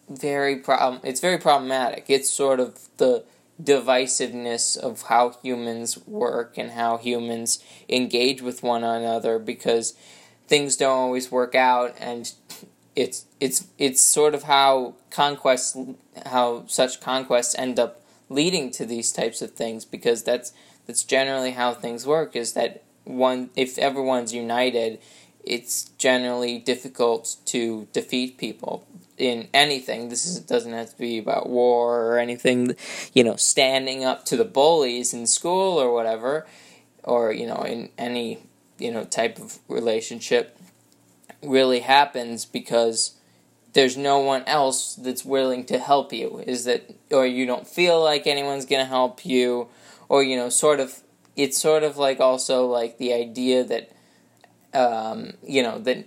very 0.09 0.57
problem. 0.57 1.01
It's 1.05 1.21
very 1.21 1.39
problematic. 1.39 2.07
It's 2.09 2.31
sort 2.31 2.61
of 2.61 2.79
the 2.97 3.25
divisiveness 3.63 4.77
of 4.77 5.03
how 5.03 5.35
humans 5.43 5.99
work 6.07 6.57
and 6.57 6.73
how 6.73 6.97
humans 6.97 7.63
engage 7.89 8.41
with 8.41 8.63
one 8.63 8.85
another 8.85 9.39
because 9.39 9.95
things 10.47 10.77
don't 10.77 10.97
always 10.97 11.31
work 11.31 11.55
out 11.57 11.95
and 11.99 12.33
it's 12.95 13.27
it's 13.41 13.67
it's 13.77 14.01
sort 14.01 14.35
of 14.35 14.45
how 14.45 14.95
conquests 15.11 15.77
how 16.27 16.65
such 16.67 17.01
conquests 17.01 17.55
end 17.59 17.79
up 17.79 18.01
leading 18.29 18.71
to 18.71 18.87
these 18.87 19.13
types 19.13 19.43
of 19.43 19.53
things 19.53 19.85
because 19.85 20.23
that's 20.23 20.53
that's 20.87 21.03
generally 21.03 21.53
how 21.53 21.75
things 21.75 22.07
work 22.07 22.37
is 22.37 22.53
that 22.53 22.83
one 23.09 23.51
if 23.57 23.79
everyone's 23.79 24.33
united 24.35 24.99
it's 25.45 25.85
generally 25.97 26.59
difficult 26.59 27.37
to 27.47 27.89
defeat 27.93 28.37
people 28.37 28.87
in 29.17 29.49
anything. 29.53 30.09
This 30.09 30.27
is, 30.27 30.39
doesn't 30.41 30.73
have 30.73 30.91
to 30.91 30.99
be 30.99 31.19
about 31.19 31.49
war 31.49 32.05
or 32.05 32.19
anything. 32.19 32.77
You 33.13 33.25
know, 33.25 33.37
standing 33.37 34.05
up 34.05 34.25
to 34.27 34.37
the 34.37 34.45
bullies 34.45 35.13
in 35.13 35.27
school 35.27 35.81
or 35.81 35.93
whatever, 35.93 36.47
or 37.03 37.33
you 37.33 37.47
know, 37.47 37.63
in 37.63 37.91
any 37.99 38.39
you 38.79 38.93
know 38.93 39.05
type 39.05 39.39
of 39.39 39.59
relationship, 39.69 40.59
really 41.43 41.81
happens 41.81 42.45
because 42.45 43.15
there's 43.73 43.97
no 43.97 44.19
one 44.19 44.43
else 44.45 44.95
that's 44.95 45.25
willing 45.25 45.65
to 45.67 45.79
help 45.79 46.13
you. 46.13 46.43
Is 46.47 46.65
that, 46.65 46.95
or 47.11 47.27
you 47.27 47.47
don't 47.47 47.67
feel 47.67 48.03
like 48.03 48.27
anyone's 48.27 48.67
gonna 48.67 48.85
help 48.85 49.25
you, 49.25 49.69
or 50.09 50.23
you 50.23 50.37
know, 50.37 50.49
sort 50.49 50.81
of. 50.81 51.01
It's 51.39 51.57
sort 51.57 51.85
of 51.85 51.97
like 51.97 52.19
also 52.19 52.67
like 52.67 52.99
the 52.99 53.13
idea 53.13 53.63
that 53.63 53.93
um, 54.75 55.35
you 55.43 55.63
know 55.63 55.79
that 55.79 56.05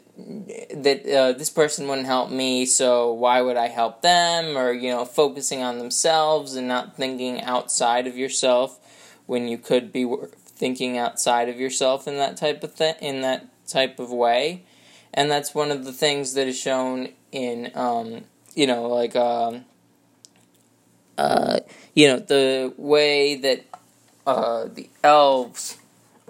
that 0.83 1.05
uh, 1.05 1.31
this 1.31 1.49
person 1.49 1.87
wouldn't 1.87 2.05
help 2.05 2.29
me, 2.29 2.65
so 2.65 3.11
why 3.13 3.41
would 3.41 3.57
I 3.57 3.67
help 3.67 4.01
them? 4.01 4.57
Or 4.57 4.73
you 4.73 4.91
know, 4.91 5.05
focusing 5.05 5.63
on 5.63 5.79
themselves 5.79 6.55
and 6.55 6.67
not 6.67 6.97
thinking 6.97 7.41
outside 7.41 8.07
of 8.07 8.17
yourself 8.17 8.77
when 9.25 9.47
you 9.47 9.57
could 9.57 9.93
be 9.93 10.05
thinking 10.35 10.97
outside 10.97 11.49
of 11.49 11.59
yourself 11.59 12.07
in 12.07 12.17
that 12.17 12.37
type 12.37 12.61
of 12.63 12.73
thing 12.73 12.95
in 13.01 13.21
that 13.21 13.47
type 13.67 13.99
of 13.99 14.11
way, 14.11 14.63
and 15.13 15.31
that's 15.31 15.55
one 15.55 15.71
of 15.71 15.85
the 15.85 15.93
things 15.93 16.33
that 16.33 16.47
is 16.47 16.59
shown 16.59 17.09
in 17.31 17.71
um, 17.73 18.25
you 18.53 18.67
know 18.67 18.87
like 18.89 19.15
um, 19.15 19.65
uh, 21.17 21.59
you 21.95 22.07
know 22.07 22.19
the 22.19 22.73
way 22.77 23.35
that 23.35 23.65
uh, 24.25 24.65
the 24.65 24.89
elves 25.03 25.77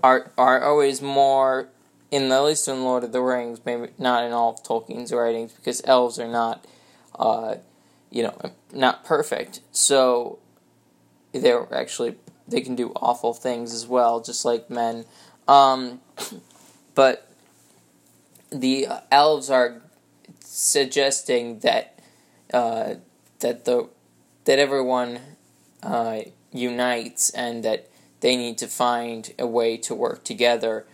are 0.04 0.32
are 0.38 0.64
always 0.64 1.02
more 1.02 1.68
in 2.10 2.30
the, 2.30 2.36
at 2.36 2.44
least 2.44 2.68
in 2.68 2.84
Lord 2.84 3.04
of 3.04 3.12
the 3.14 3.22
Rings, 3.22 3.62
maybe 3.66 3.88
not 3.98 4.26
in 4.26 4.34
all 4.34 4.50
of 4.50 4.64
Tolkien's 4.64 5.14
writings, 5.14 5.54
because 5.54 5.82
elves 5.86 6.20
are 6.20 6.28
not, 6.28 6.66
uh, 7.18 7.56
you 8.10 8.24
know, 8.24 8.36
not 8.74 9.06
perfect. 9.06 9.62
So 9.72 10.40
they're 11.32 11.74
actually 11.74 12.16
they 12.48 12.62
can 12.62 12.76
do 12.76 12.92
awful 12.98 13.34
things 13.34 13.74
as 13.74 13.88
well, 13.88 14.20
just 14.22 14.44
like 14.44 14.70
men. 14.70 15.06
Um, 15.48 16.02
but 16.96 17.28
the 18.50 18.88
elves 19.10 19.50
are 19.50 19.82
suggesting 20.42 21.60
that 21.60 22.00
uh, 22.54 22.96
that 23.40 23.66
the 23.66 23.88
that 24.46 24.60
everyone 24.60 25.20
uh, 25.82 26.22
unites 26.52 27.30
and 27.32 27.64
that 27.64 27.90
they 28.22 28.36
need 28.36 28.58
to 28.60 28.68
find 28.68 29.34
a 29.40 29.48
way 29.48 29.78
to 29.78 29.96
work 29.96 30.24
together. 30.24 30.86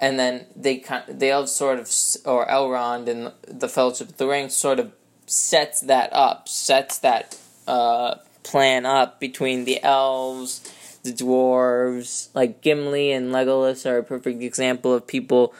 And 0.00 0.18
then 0.18 0.46
they 0.56 0.84
they 1.08 1.30
all 1.30 1.46
sort 1.46 1.78
of 1.78 1.86
or 2.24 2.46
Elrond 2.46 3.08
and 3.08 3.32
the 3.46 3.68
Fellowship 3.68 4.08
of 4.10 4.16
the 4.16 4.26
Ring 4.26 4.48
sort 4.48 4.80
of 4.80 4.92
sets 5.26 5.80
that 5.82 6.12
up, 6.12 6.48
sets 6.48 6.98
that 6.98 7.38
uh, 7.68 8.16
plan 8.42 8.84
up 8.84 9.20
between 9.20 9.64
the 9.64 9.82
elves, 9.82 10.60
the 11.04 11.12
dwarves. 11.12 12.28
Like 12.34 12.62
Gimli 12.62 13.12
and 13.12 13.32
Legolas 13.32 13.88
are 13.88 13.98
a 13.98 14.02
perfect 14.02 14.42
example 14.42 14.92
of 14.92 15.06
people 15.06 15.54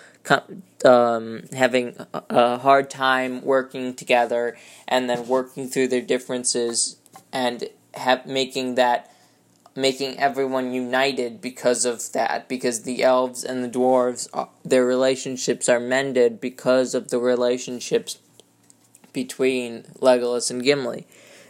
um, 0.84 1.42
having 1.52 1.96
a 2.12 2.58
hard 2.58 2.90
time 2.90 3.42
working 3.42 3.94
together 3.94 4.56
and 4.88 5.08
then 5.08 5.26
working 5.26 5.68
through 5.68 5.88
their 5.88 6.00
differences 6.02 6.96
and 7.32 7.64
have, 7.94 8.26
making 8.26 8.76
that 8.76 9.11
making 9.74 10.18
everyone 10.18 10.72
united 10.72 11.40
because 11.40 11.84
of 11.84 12.12
that 12.12 12.48
because 12.48 12.82
the 12.82 13.02
elves 13.02 13.42
and 13.42 13.64
the 13.64 13.68
dwarves 13.68 14.28
uh, 14.34 14.46
their 14.64 14.84
relationships 14.84 15.68
are 15.68 15.80
mended 15.80 16.40
because 16.40 16.94
of 16.94 17.08
the 17.08 17.18
relationships 17.18 18.18
between 19.12 19.82
Legolas 20.00 20.50
and 20.50 20.62
Gimli. 20.62 21.06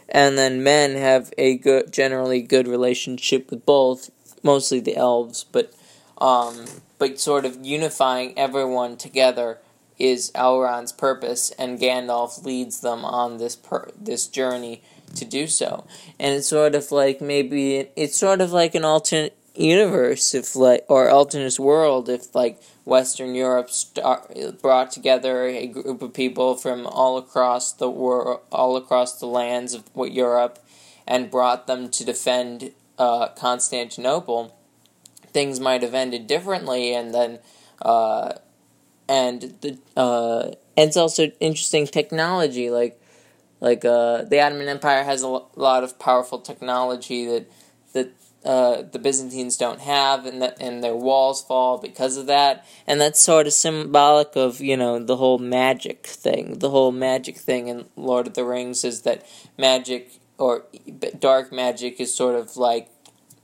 And 0.09 0.37
then 0.37 0.63
men 0.63 0.95
have 0.95 1.33
a 1.37 1.57
good 1.57 1.91
generally 1.91 2.41
good 2.41 2.67
relationship 2.67 3.49
with 3.49 3.65
both 3.65 4.09
mostly 4.41 4.79
the 4.79 4.95
elves 4.95 5.43
but 5.43 5.73
um, 6.17 6.65
but 6.99 7.19
sort 7.19 7.45
of 7.45 7.65
unifying 7.65 8.37
everyone 8.37 8.95
together 8.95 9.59
is 9.99 10.31
Elrond's 10.31 10.91
purpose, 10.91 11.51
and 11.51 11.79
Gandalf 11.79 12.43
leads 12.43 12.81
them 12.81 13.05
on 13.05 13.37
this 13.37 13.55
per- 13.55 13.91
this 13.99 14.27
journey 14.27 14.81
to 15.15 15.25
do 15.25 15.47
so. 15.47 15.85
And 16.19 16.35
it's 16.35 16.47
sort 16.47 16.75
of 16.75 16.91
like 16.91 17.21
maybe 17.21 17.89
it's 17.95 18.17
sort 18.17 18.41
of 18.41 18.51
like 18.51 18.75
an 18.75 18.85
alternate 18.85 19.37
universe, 19.55 20.33
if 20.33 20.55
like 20.55 20.85
or 20.87 21.09
alternate 21.09 21.59
world, 21.59 22.09
if 22.09 22.33
like 22.33 22.61
Western 22.85 23.35
Europe 23.35 23.69
start, 23.69 24.61
brought 24.61 24.91
together 24.91 25.45
a 25.45 25.67
group 25.67 26.01
of 26.01 26.13
people 26.13 26.55
from 26.55 26.87
all 26.87 27.17
across 27.17 27.71
the 27.73 27.89
world, 27.89 28.41
all 28.51 28.75
across 28.75 29.19
the 29.19 29.27
lands 29.27 29.73
of 29.73 29.83
Europe, 29.95 30.59
and 31.07 31.31
brought 31.31 31.67
them 31.67 31.89
to 31.89 32.03
defend 32.03 32.71
uh, 32.97 33.27
Constantinople 33.29 34.53
things 35.33 35.59
might 35.59 35.81
have 35.81 35.93
ended 35.93 36.27
differently, 36.27 36.93
and 36.93 37.13
then 37.13 37.39
uh, 37.81 38.33
and 39.09 39.55
the 39.61 39.77
uh, 39.97 40.51
and 40.77 40.87
it's 40.87 40.97
also 40.97 41.31
interesting 41.39 41.87
technology 41.87 42.69
like 42.69 42.99
like 43.63 43.85
uh, 43.85 44.23
the 44.23 44.41
Ottoman 44.41 44.67
Empire 44.67 45.05
has 45.05 45.21
a 45.21 45.27
lot 45.29 45.85
of 45.85 45.97
powerful 45.97 46.39
technology 46.39 47.25
that 47.25 47.49
that 47.93 48.11
uh, 48.43 48.81
the 48.81 48.99
Byzantines 48.99 49.55
don't 49.55 49.79
have, 49.79 50.25
and 50.25 50.41
that 50.41 50.57
and 50.59 50.83
their 50.83 50.97
walls 50.97 51.41
fall 51.41 51.77
because 51.77 52.17
of 52.17 52.25
that, 52.25 52.65
and 52.85 52.99
that's 52.99 53.21
sort 53.21 53.47
of 53.47 53.53
symbolic 53.53 54.35
of 54.35 54.59
you 54.59 54.75
know 54.75 54.99
the 54.99 55.15
whole 55.15 55.39
magic 55.39 56.05
thing. 56.05 56.59
The 56.59 56.71
whole 56.71 56.91
magic 56.91 57.37
thing 57.37 57.69
in 57.69 57.85
Lord 57.95 58.27
of 58.27 58.33
the 58.33 58.43
Rings 58.43 58.83
is 58.83 59.03
that 59.03 59.25
magic 59.57 60.19
or 60.37 60.65
dark 61.17 61.53
magic 61.53 62.01
is 62.01 62.13
sort 62.13 62.35
of 62.35 62.57
like 62.57 62.89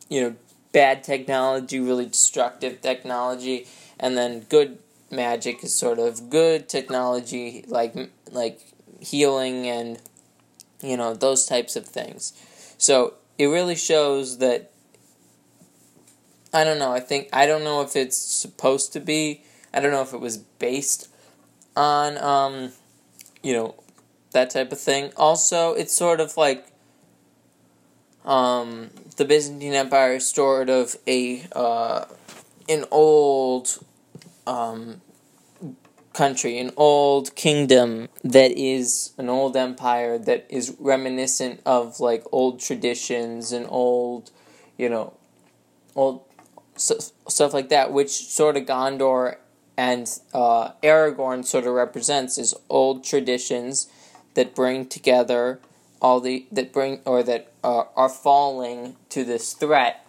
you 0.09 0.19
know 0.19 0.35
bad 0.73 1.01
technology, 1.01 1.79
really 1.79 2.07
destructive 2.07 2.81
technology, 2.81 3.67
and 3.97 4.17
then 4.17 4.41
good 4.49 4.79
magic 5.09 5.63
is 5.63 5.73
sort 5.73 5.97
of 5.97 6.29
good 6.29 6.67
technology, 6.67 7.63
like 7.69 7.95
like 8.33 8.68
healing 8.99 9.67
and 9.67 9.99
you 10.81 10.97
know 10.97 11.13
those 11.13 11.45
types 11.45 11.75
of 11.75 11.85
things. 11.85 12.33
So 12.77 13.15
it 13.37 13.47
really 13.47 13.75
shows 13.75 14.37
that. 14.39 14.71
I 16.51 16.63
don't 16.63 16.79
know. 16.79 16.91
I 16.91 16.99
think 16.99 17.29
I 17.31 17.45
don't 17.45 17.63
know 17.63 17.81
if 17.81 17.95
it's 17.95 18.17
supposed 18.17 18.91
to 18.93 18.99
be. 18.99 19.43
I 19.73 19.79
don't 19.79 19.91
know 19.91 20.01
if 20.01 20.13
it 20.13 20.19
was 20.19 20.37
based 20.37 21.09
on, 21.75 22.17
um, 22.17 22.71
you 23.43 23.53
know, 23.53 23.75
that 24.31 24.49
type 24.49 24.71
of 24.71 24.79
thing. 24.79 25.11
Also, 25.15 25.73
it's 25.73 25.93
sort 25.93 26.19
of 26.19 26.37
like 26.37 26.65
um, 28.25 28.89
the 29.17 29.25
Byzantine 29.25 29.73
Empire 29.73 30.13
is 30.13 30.27
sort 30.27 30.69
of 30.69 30.95
a 31.07 31.43
uh, 31.55 32.05
an 32.67 32.85
old 32.91 33.83
um, 34.45 35.01
country, 36.19 36.59
an 36.59 36.69
old 36.75 37.33
kingdom 37.35 38.09
that 38.25 38.51
is 38.51 39.13
an 39.17 39.29
old 39.29 39.55
empire 39.55 40.17
that 40.17 40.45
is 40.49 40.75
reminiscent 40.77 41.61
of 41.65 42.01
like 42.01 42.25
old 42.33 42.59
traditions 42.59 43.53
and 43.53 43.65
old, 43.69 44.29
you 44.77 44.89
know, 44.89 45.13
old 45.95 46.21
stuff 46.75 47.53
like 47.53 47.69
that, 47.69 47.93
which 47.93 48.09
sort 48.09 48.57
of 48.57 48.63
Gondor 48.63 49.37
and 49.77 50.09
uh, 50.33 50.71
Aragorn 50.83 51.45
sort 51.45 51.65
of 51.65 51.73
represents 51.73 52.37
is 52.37 52.53
old 52.67 53.05
traditions 53.05 53.87
that 54.33 54.53
bring 54.53 54.85
together 54.85 55.61
all 56.01 56.19
the 56.19 56.45
that 56.51 56.73
bring 56.73 56.99
or 57.05 57.23
that 57.23 57.53
uh, 57.63 57.83
are 57.95 58.09
falling 58.09 58.97
to 59.07 59.23
this 59.23 59.53
threat 59.53 60.05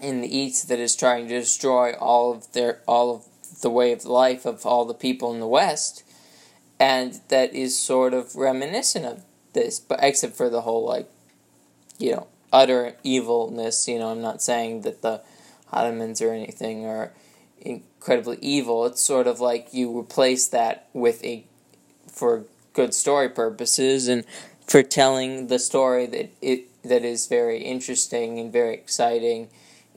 in 0.00 0.22
the 0.22 0.34
east 0.34 0.68
that 0.68 0.78
is 0.78 0.96
trying 0.96 1.28
to 1.28 1.38
destroy 1.40 1.92
all 1.92 2.32
of 2.32 2.50
their 2.54 2.80
all 2.86 3.14
of 3.14 3.26
the 3.62 3.70
way 3.70 3.92
of 3.92 4.04
life 4.04 4.44
of 4.44 4.64
all 4.66 4.84
the 4.84 4.94
people 4.94 5.32
in 5.32 5.40
the 5.40 5.46
west 5.46 6.02
and 6.78 7.20
that 7.28 7.54
is 7.54 7.78
sort 7.78 8.12
of 8.12 8.36
reminiscent 8.36 9.04
of 9.04 9.24
this 9.52 9.80
but 9.80 9.98
except 10.02 10.36
for 10.36 10.50
the 10.50 10.62
whole 10.62 10.84
like 10.84 11.08
you 11.98 12.12
know 12.12 12.26
utter 12.52 12.94
evilness 13.02 13.88
you 13.88 13.98
know 13.98 14.10
i'm 14.10 14.20
not 14.20 14.42
saying 14.42 14.82
that 14.82 15.02
the 15.02 15.20
ottomans 15.72 16.20
or 16.20 16.32
anything 16.32 16.86
are 16.86 17.12
incredibly 17.60 18.38
evil. 18.40 18.86
It's 18.86 19.00
sort 19.00 19.26
of 19.26 19.40
like 19.40 19.72
you 19.72 19.98
replace 19.98 20.48
that 20.48 20.88
with 20.92 21.24
a 21.24 21.44
for 22.10 22.44
good 22.72 22.94
story 22.94 23.28
purposes 23.28 24.08
and 24.08 24.24
for 24.66 24.82
telling 24.82 25.48
the 25.48 25.58
story 25.58 26.06
that 26.06 26.30
it 26.40 26.82
that 26.82 27.04
is 27.04 27.26
very 27.26 27.58
interesting 27.58 28.38
and 28.38 28.52
very 28.52 28.74
exciting. 28.74 29.48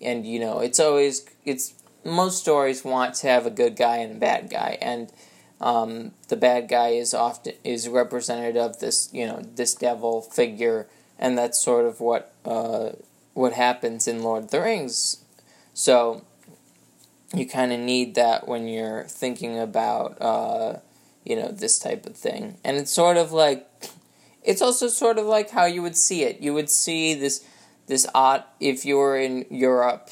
And 0.02 0.26
you 0.26 0.39
know 0.39 0.60
it's 0.60 0.80
always 0.80 1.26
it's 1.45 1.74
most 2.03 2.39
stories 2.39 2.83
want 2.83 3.15
to 3.15 3.27
have 3.27 3.45
a 3.45 3.51
good 3.51 3.75
guy 3.75 3.97
and 3.97 4.17
a 4.17 4.19
bad 4.19 4.49
guy 4.49 4.77
and 4.81 5.12
um, 5.62 6.12
the 6.29 6.38
bad 6.38 6.69
guy 6.69 6.89
is 6.89 7.13
often 7.13 7.53
is 7.63 7.88
representative 7.88 8.62
of 8.62 8.79
this 8.79 9.09
you 9.12 9.25
know 9.25 9.41
this 9.55 9.73
devil 9.75 10.21
figure 10.21 10.88
and 11.17 11.38
that's 11.38 11.62
sort 11.62 11.85
of 11.85 11.99
what 11.99 12.33
uh, 12.45 12.89
what 13.33 13.53
happens 13.53 14.07
in 14.07 14.23
Lord 14.23 14.45
of 14.45 14.51
the 14.51 14.62
Rings 14.62 15.23
so 15.73 16.23
you 17.33 17.45
kind 17.45 17.71
of 17.71 17.79
need 17.79 18.15
that 18.15 18.47
when 18.47 18.67
you're 18.67 19.03
thinking 19.03 19.59
about 19.59 20.19
uh, 20.21 20.79
you 21.25 21.35
know 21.35 21.49
this 21.51 21.77
type 21.79 22.05
of 22.05 22.15
thing 22.15 22.57
and 22.63 22.77
it's 22.77 22.91
sort 22.91 23.17
of 23.17 23.31
like 23.31 23.69
it's 24.43 24.62
also 24.62 24.88
sort 24.88 25.17
of 25.17 25.25
like 25.25 25.49
how 25.51 25.65
you 25.65 25.81
would 25.81 25.97
see 25.97 26.23
it. 26.23 26.41
You 26.41 26.53
would 26.53 26.69
see 26.69 27.13
this 27.13 27.45
this 27.88 28.07
art 28.13 28.43
if 28.59 28.85
you 28.85 28.97
were 28.97 29.17
in 29.17 29.45
Europe, 29.49 30.09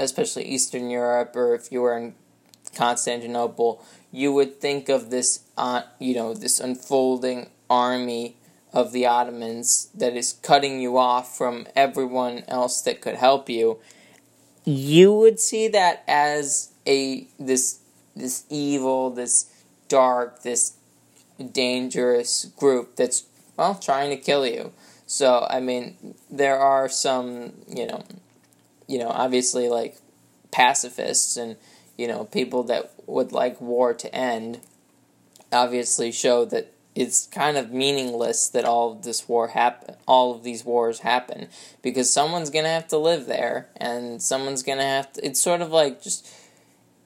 especially 0.00 0.44
Eastern 0.44 0.90
Europe, 0.90 1.36
or 1.36 1.54
if 1.54 1.70
you 1.70 1.82
were 1.82 1.96
in 1.96 2.14
Constantinople, 2.74 3.84
you 4.10 4.32
would 4.32 4.60
think 4.60 4.88
of 4.88 5.10
this 5.10 5.44
uh, 5.56 5.82
you 5.98 6.14
know 6.14 6.34
this 6.34 6.58
unfolding 6.60 7.50
army 7.68 8.36
of 8.72 8.92
the 8.92 9.06
Ottomans 9.06 9.88
that 9.94 10.16
is 10.16 10.32
cutting 10.32 10.80
you 10.80 10.96
off 10.96 11.36
from 11.36 11.66
everyone 11.74 12.44
else 12.48 12.80
that 12.82 13.00
could 13.00 13.16
help 13.16 13.48
you. 13.48 13.78
You 14.64 15.12
would 15.12 15.40
see 15.40 15.68
that 15.68 16.04
as 16.06 16.72
a 16.86 17.28
this 17.38 17.80
this 18.16 18.44
evil, 18.48 19.10
this 19.10 19.52
dark, 19.88 20.42
this 20.42 20.76
dangerous 21.52 22.46
group 22.56 22.96
that's 22.96 23.24
well, 23.56 23.74
trying 23.74 24.10
to 24.10 24.16
kill 24.16 24.46
you. 24.46 24.72
So, 25.06 25.46
I 25.50 25.60
mean, 25.60 26.14
there 26.30 26.58
are 26.58 26.88
some, 26.88 27.52
you 27.68 27.86
know, 27.86 28.04
you 28.90 28.98
know, 28.98 29.08
obviously 29.08 29.68
like 29.68 29.96
pacifists 30.50 31.36
and, 31.36 31.56
you 31.96 32.08
know, 32.08 32.24
people 32.24 32.62
that 32.64 32.92
would 33.06 33.32
like 33.32 33.60
war 33.60 33.94
to 33.94 34.14
end 34.14 34.60
obviously 35.52 36.12
show 36.12 36.44
that 36.44 36.72
it's 36.94 37.26
kind 37.26 37.56
of 37.56 37.72
meaningless 37.72 38.48
that 38.48 38.64
all 38.64 38.92
of 38.92 39.02
this 39.02 39.28
war 39.28 39.48
happen 39.48 39.94
all 40.06 40.34
of 40.34 40.42
these 40.42 40.64
wars 40.64 41.00
happen 41.00 41.48
because 41.82 42.12
someone's 42.12 42.50
to 42.64 42.70
have 42.70 42.86
to 42.86 42.96
live 42.98 43.26
there 43.26 43.68
and 43.76 44.22
someone's 44.22 44.62
to 44.78 44.84
have 44.84 45.12
to 45.12 45.24
it's 45.24 45.40
sort 45.40 45.60
of 45.60 45.70
like 45.70 46.00
just 46.02 46.32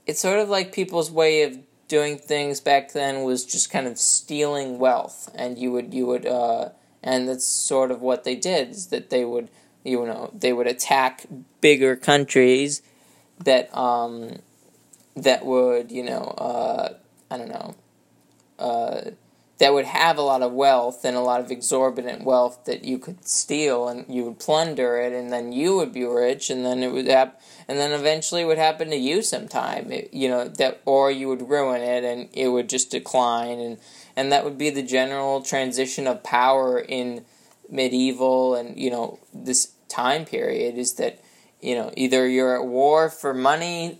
it's 0.06 0.20
sort 0.20 0.38
of 0.38 0.48
like 0.48 0.72
people's 0.72 1.10
way 1.10 1.42
of 1.42 1.58
doing 1.88 2.18
things 2.18 2.60
back 2.60 2.92
then 2.92 3.22
was 3.22 3.44
just 3.44 3.70
kind 3.70 3.86
of 3.86 3.98
stealing 3.98 4.78
wealth, 4.78 5.30
and 5.34 5.58
you 5.58 5.70
would 5.72 5.92
you 5.92 6.06
would 6.06 6.26
uh, 6.26 6.70
and 7.02 7.28
that's 7.28 7.44
sort 7.44 7.90
of 7.90 8.02
what 8.02 8.24
they 8.24 8.34
did 8.34 8.70
is 8.70 8.86
that 8.88 9.10
they 9.10 9.24
would 9.24 9.50
you 9.84 10.04
know 10.06 10.30
they 10.34 10.52
would 10.52 10.66
attack 10.66 11.26
bigger 11.60 11.94
countries 11.94 12.82
that 13.38 13.74
um 13.76 14.38
that 15.16 15.44
would 15.44 15.92
you 15.92 16.02
know 16.02 16.34
uh, 16.38 16.94
I 17.30 17.38
don't 17.38 17.48
know 17.48 17.74
uh, 18.58 19.10
that 19.58 19.72
would 19.72 19.84
have 19.84 20.18
a 20.18 20.22
lot 20.22 20.42
of 20.42 20.52
wealth 20.52 21.04
and 21.04 21.16
a 21.16 21.20
lot 21.20 21.40
of 21.40 21.50
exorbitant 21.50 22.24
wealth 22.24 22.64
that 22.64 22.84
you 22.84 22.98
could 22.98 23.26
steal 23.26 23.88
and 23.88 24.04
you 24.12 24.24
would 24.24 24.38
plunder 24.38 24.98
it 24.98 25.12
and 25.12 25.32
then 25.32 25.52
you 25.52 25.76
would 25.76 25.92
be 25.92 26.04
rich 26.04 26.50
and 26.50 26.64
then 26.64 26.82
it 26.82 26.92
would 26.92 27.06
happen 27.06 27.38
and 27.68 27.78
then 27.78 27.92
eventually 27.92 28.42
it 28.42 28.46
would 28.46 28.58
happen 28.58 28.90
to 28.90 28.96
you 28.96 29.22
sometime 29.22 29.90
it, 29.92 30.12
you 30.12 30.28
know 30.28 30.48
that 30.48 30.80
or 30.84 31.10
you 31.10 31.28
would 31.28 31.48
ruin 31.48 31.82
it 31.82 32.04
and 32.04 32.28
it 32.32 32.48
would 32.48 32.68
just 32.68 32.90
decline 32.90 33.60
and 33.60 33.78
and 34.16 34.32
that 34.32 34.44
would 34.44 34.58
be 34.58 34.70
the 34.70 34.82
general 34.82 35.40
transition 35.40 36.06
of 36.06 36.22
power 36.22 36.78
in 36.78 37.24
medieval 37.74 38.54
and 38.54 38.78
you 38.78 38.90
know 38.90 39.18
this 39.34 39.72
time 39.88 40.24
period 40.24 40.76
is 40.76 40.94
that 40.94 41.20
you 41.60 41.74
know 41.74 41.92
either 41.96 42.26
you're 42.28 42.56
at 42.56 42.66
war 42.66 43.10
for 43.10 43.34
money 43.34 43.98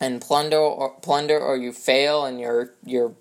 and 0.00 0.20
plunder 0.20 0.56
or 0.56 0.90
plunder 1.00 1.38
or 1.38 1.56
you 1.56 1.72
fail 1.72 2.24
and 2.24 2.40
you're 2.40 2.70
you're 2.84 3.12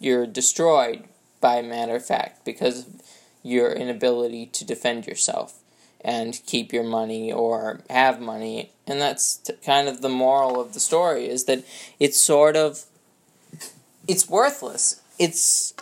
you're 0.00 0.26
destroyed 0.26 1.04
by 1.40 1.62
matter 1.62 1.96
of 1.96 2.04
fact 2.04 2.44
because 2.44 2.86
of 2.86 3.02
your 3.42 3.70
inability 3.72 4.46
to 4.46 4.64
defend 4.64 5.06
yourself 5.06 5.60
and 6.00 6.40
keep 6.46 6.72
your 6.72 6.82
money 6.82 7.32
or 7.32 7.80
have 7.88 8.20
money. 8.20 8.72
And 8.86 9.00
that's 9.00 9.36
t- 9.36 9.54
kind 9.64 9.88
of 9.88 10.02
the 10.02 10.08
moral 10.08 10.60
of 10.60 10.74
the 10.74 10.80
story 10.80 11.28
is 11.28 11.44
that 11.44 11.64
it's 11.98 12.18
sort 12.18 12.56
of 12.56 12.84
it's 14.06 14.28
worthless. 14.28 15.00
It's 15.18 15.74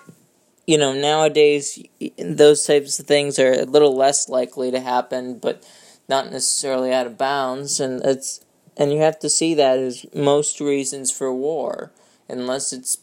you 0.67 0.79
know 0.79 0.93
nowadays 0.93 1.83
those 2.19 2.65
types 2.65 2.99
of 2.99 3.07
things 3.07 3.39
are 3.39 3.53
a 3.53 3.65
little 3.65 3.97
less 3.97 4.29
likely 4.29 4.71
to 4.71 4.81
happen 4.81 5.39
but 5.39 5.65
not 6.09 6.31
necessarily 6.31 6.93
out 6.93 7.07
of 7.07 7.19
bounds 7.19 7.81
and 7.81 8.03
it's 8.05 8.41
and 8.77 8.93
you 8.93 8.99
have 8.99 9.19
to 9.19 9.29
see 9.29 9.55
that 9.55 9.79
as 9.79 10.07
most 10.15 10.61
reasons 10.61 11.11
for 11.11 11.33
war 11.33 11.93
unless 12.29 12.73
it's 12.73 12.99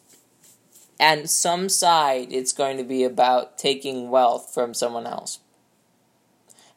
and 1.00 1.30
some 1.30 1.70
side 1.70 2.28
it's 2.32 2.54
going 2.54 2.78
to 2.78 2.84
be 2.84 3.04
about 3.04 3.58
taking 3.58 4.10
wealth 4.10 4.52
from 4.54 4.74
someone 4.74 5.08
else. 5.08 5.40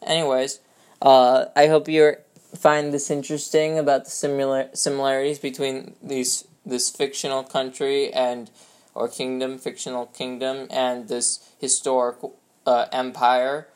Anyways 0.02 0.60
uh, 1.02 1.46
i 1.56 1.66
hope 1.66 1.88
you 1.88 2.14
find 2.54 2.92
this 2.92 3.10
interesting 3.10 3.78
about 3.78 4.04
the 4.04 4.10
similar 4.10 4.68
similarities 4.74 5.38
between 5.38 5.94
these 6.02 6.46
this 6.64 6.90
fictional 6.90 7.42
country 7.42 8.12
and 8.12 8.50
or 8.94 9.08
kingdom 9.08 9.58
fictional 9.58 10.06
kingdom 10.06 10.66
and 10.70 11.08
this 11.08 11.48
historic 11.58 12.16
uh, 12.66 12.86
empire. 12.92 13.68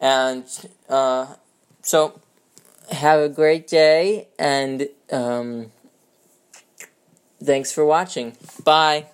And 0.00 0.44
uh, 0.88 1.34
so 1.82 2.20
have 2.90 3.20
a 3.20 3.28
great 3.28 3.68
day 3.68 4.28
and 4.38 4.88
um, 5.12 5.72
thanks 7.42 7.72
for 7.72 7.84
watching. 7.84 8.36
Bye 8.64 9.06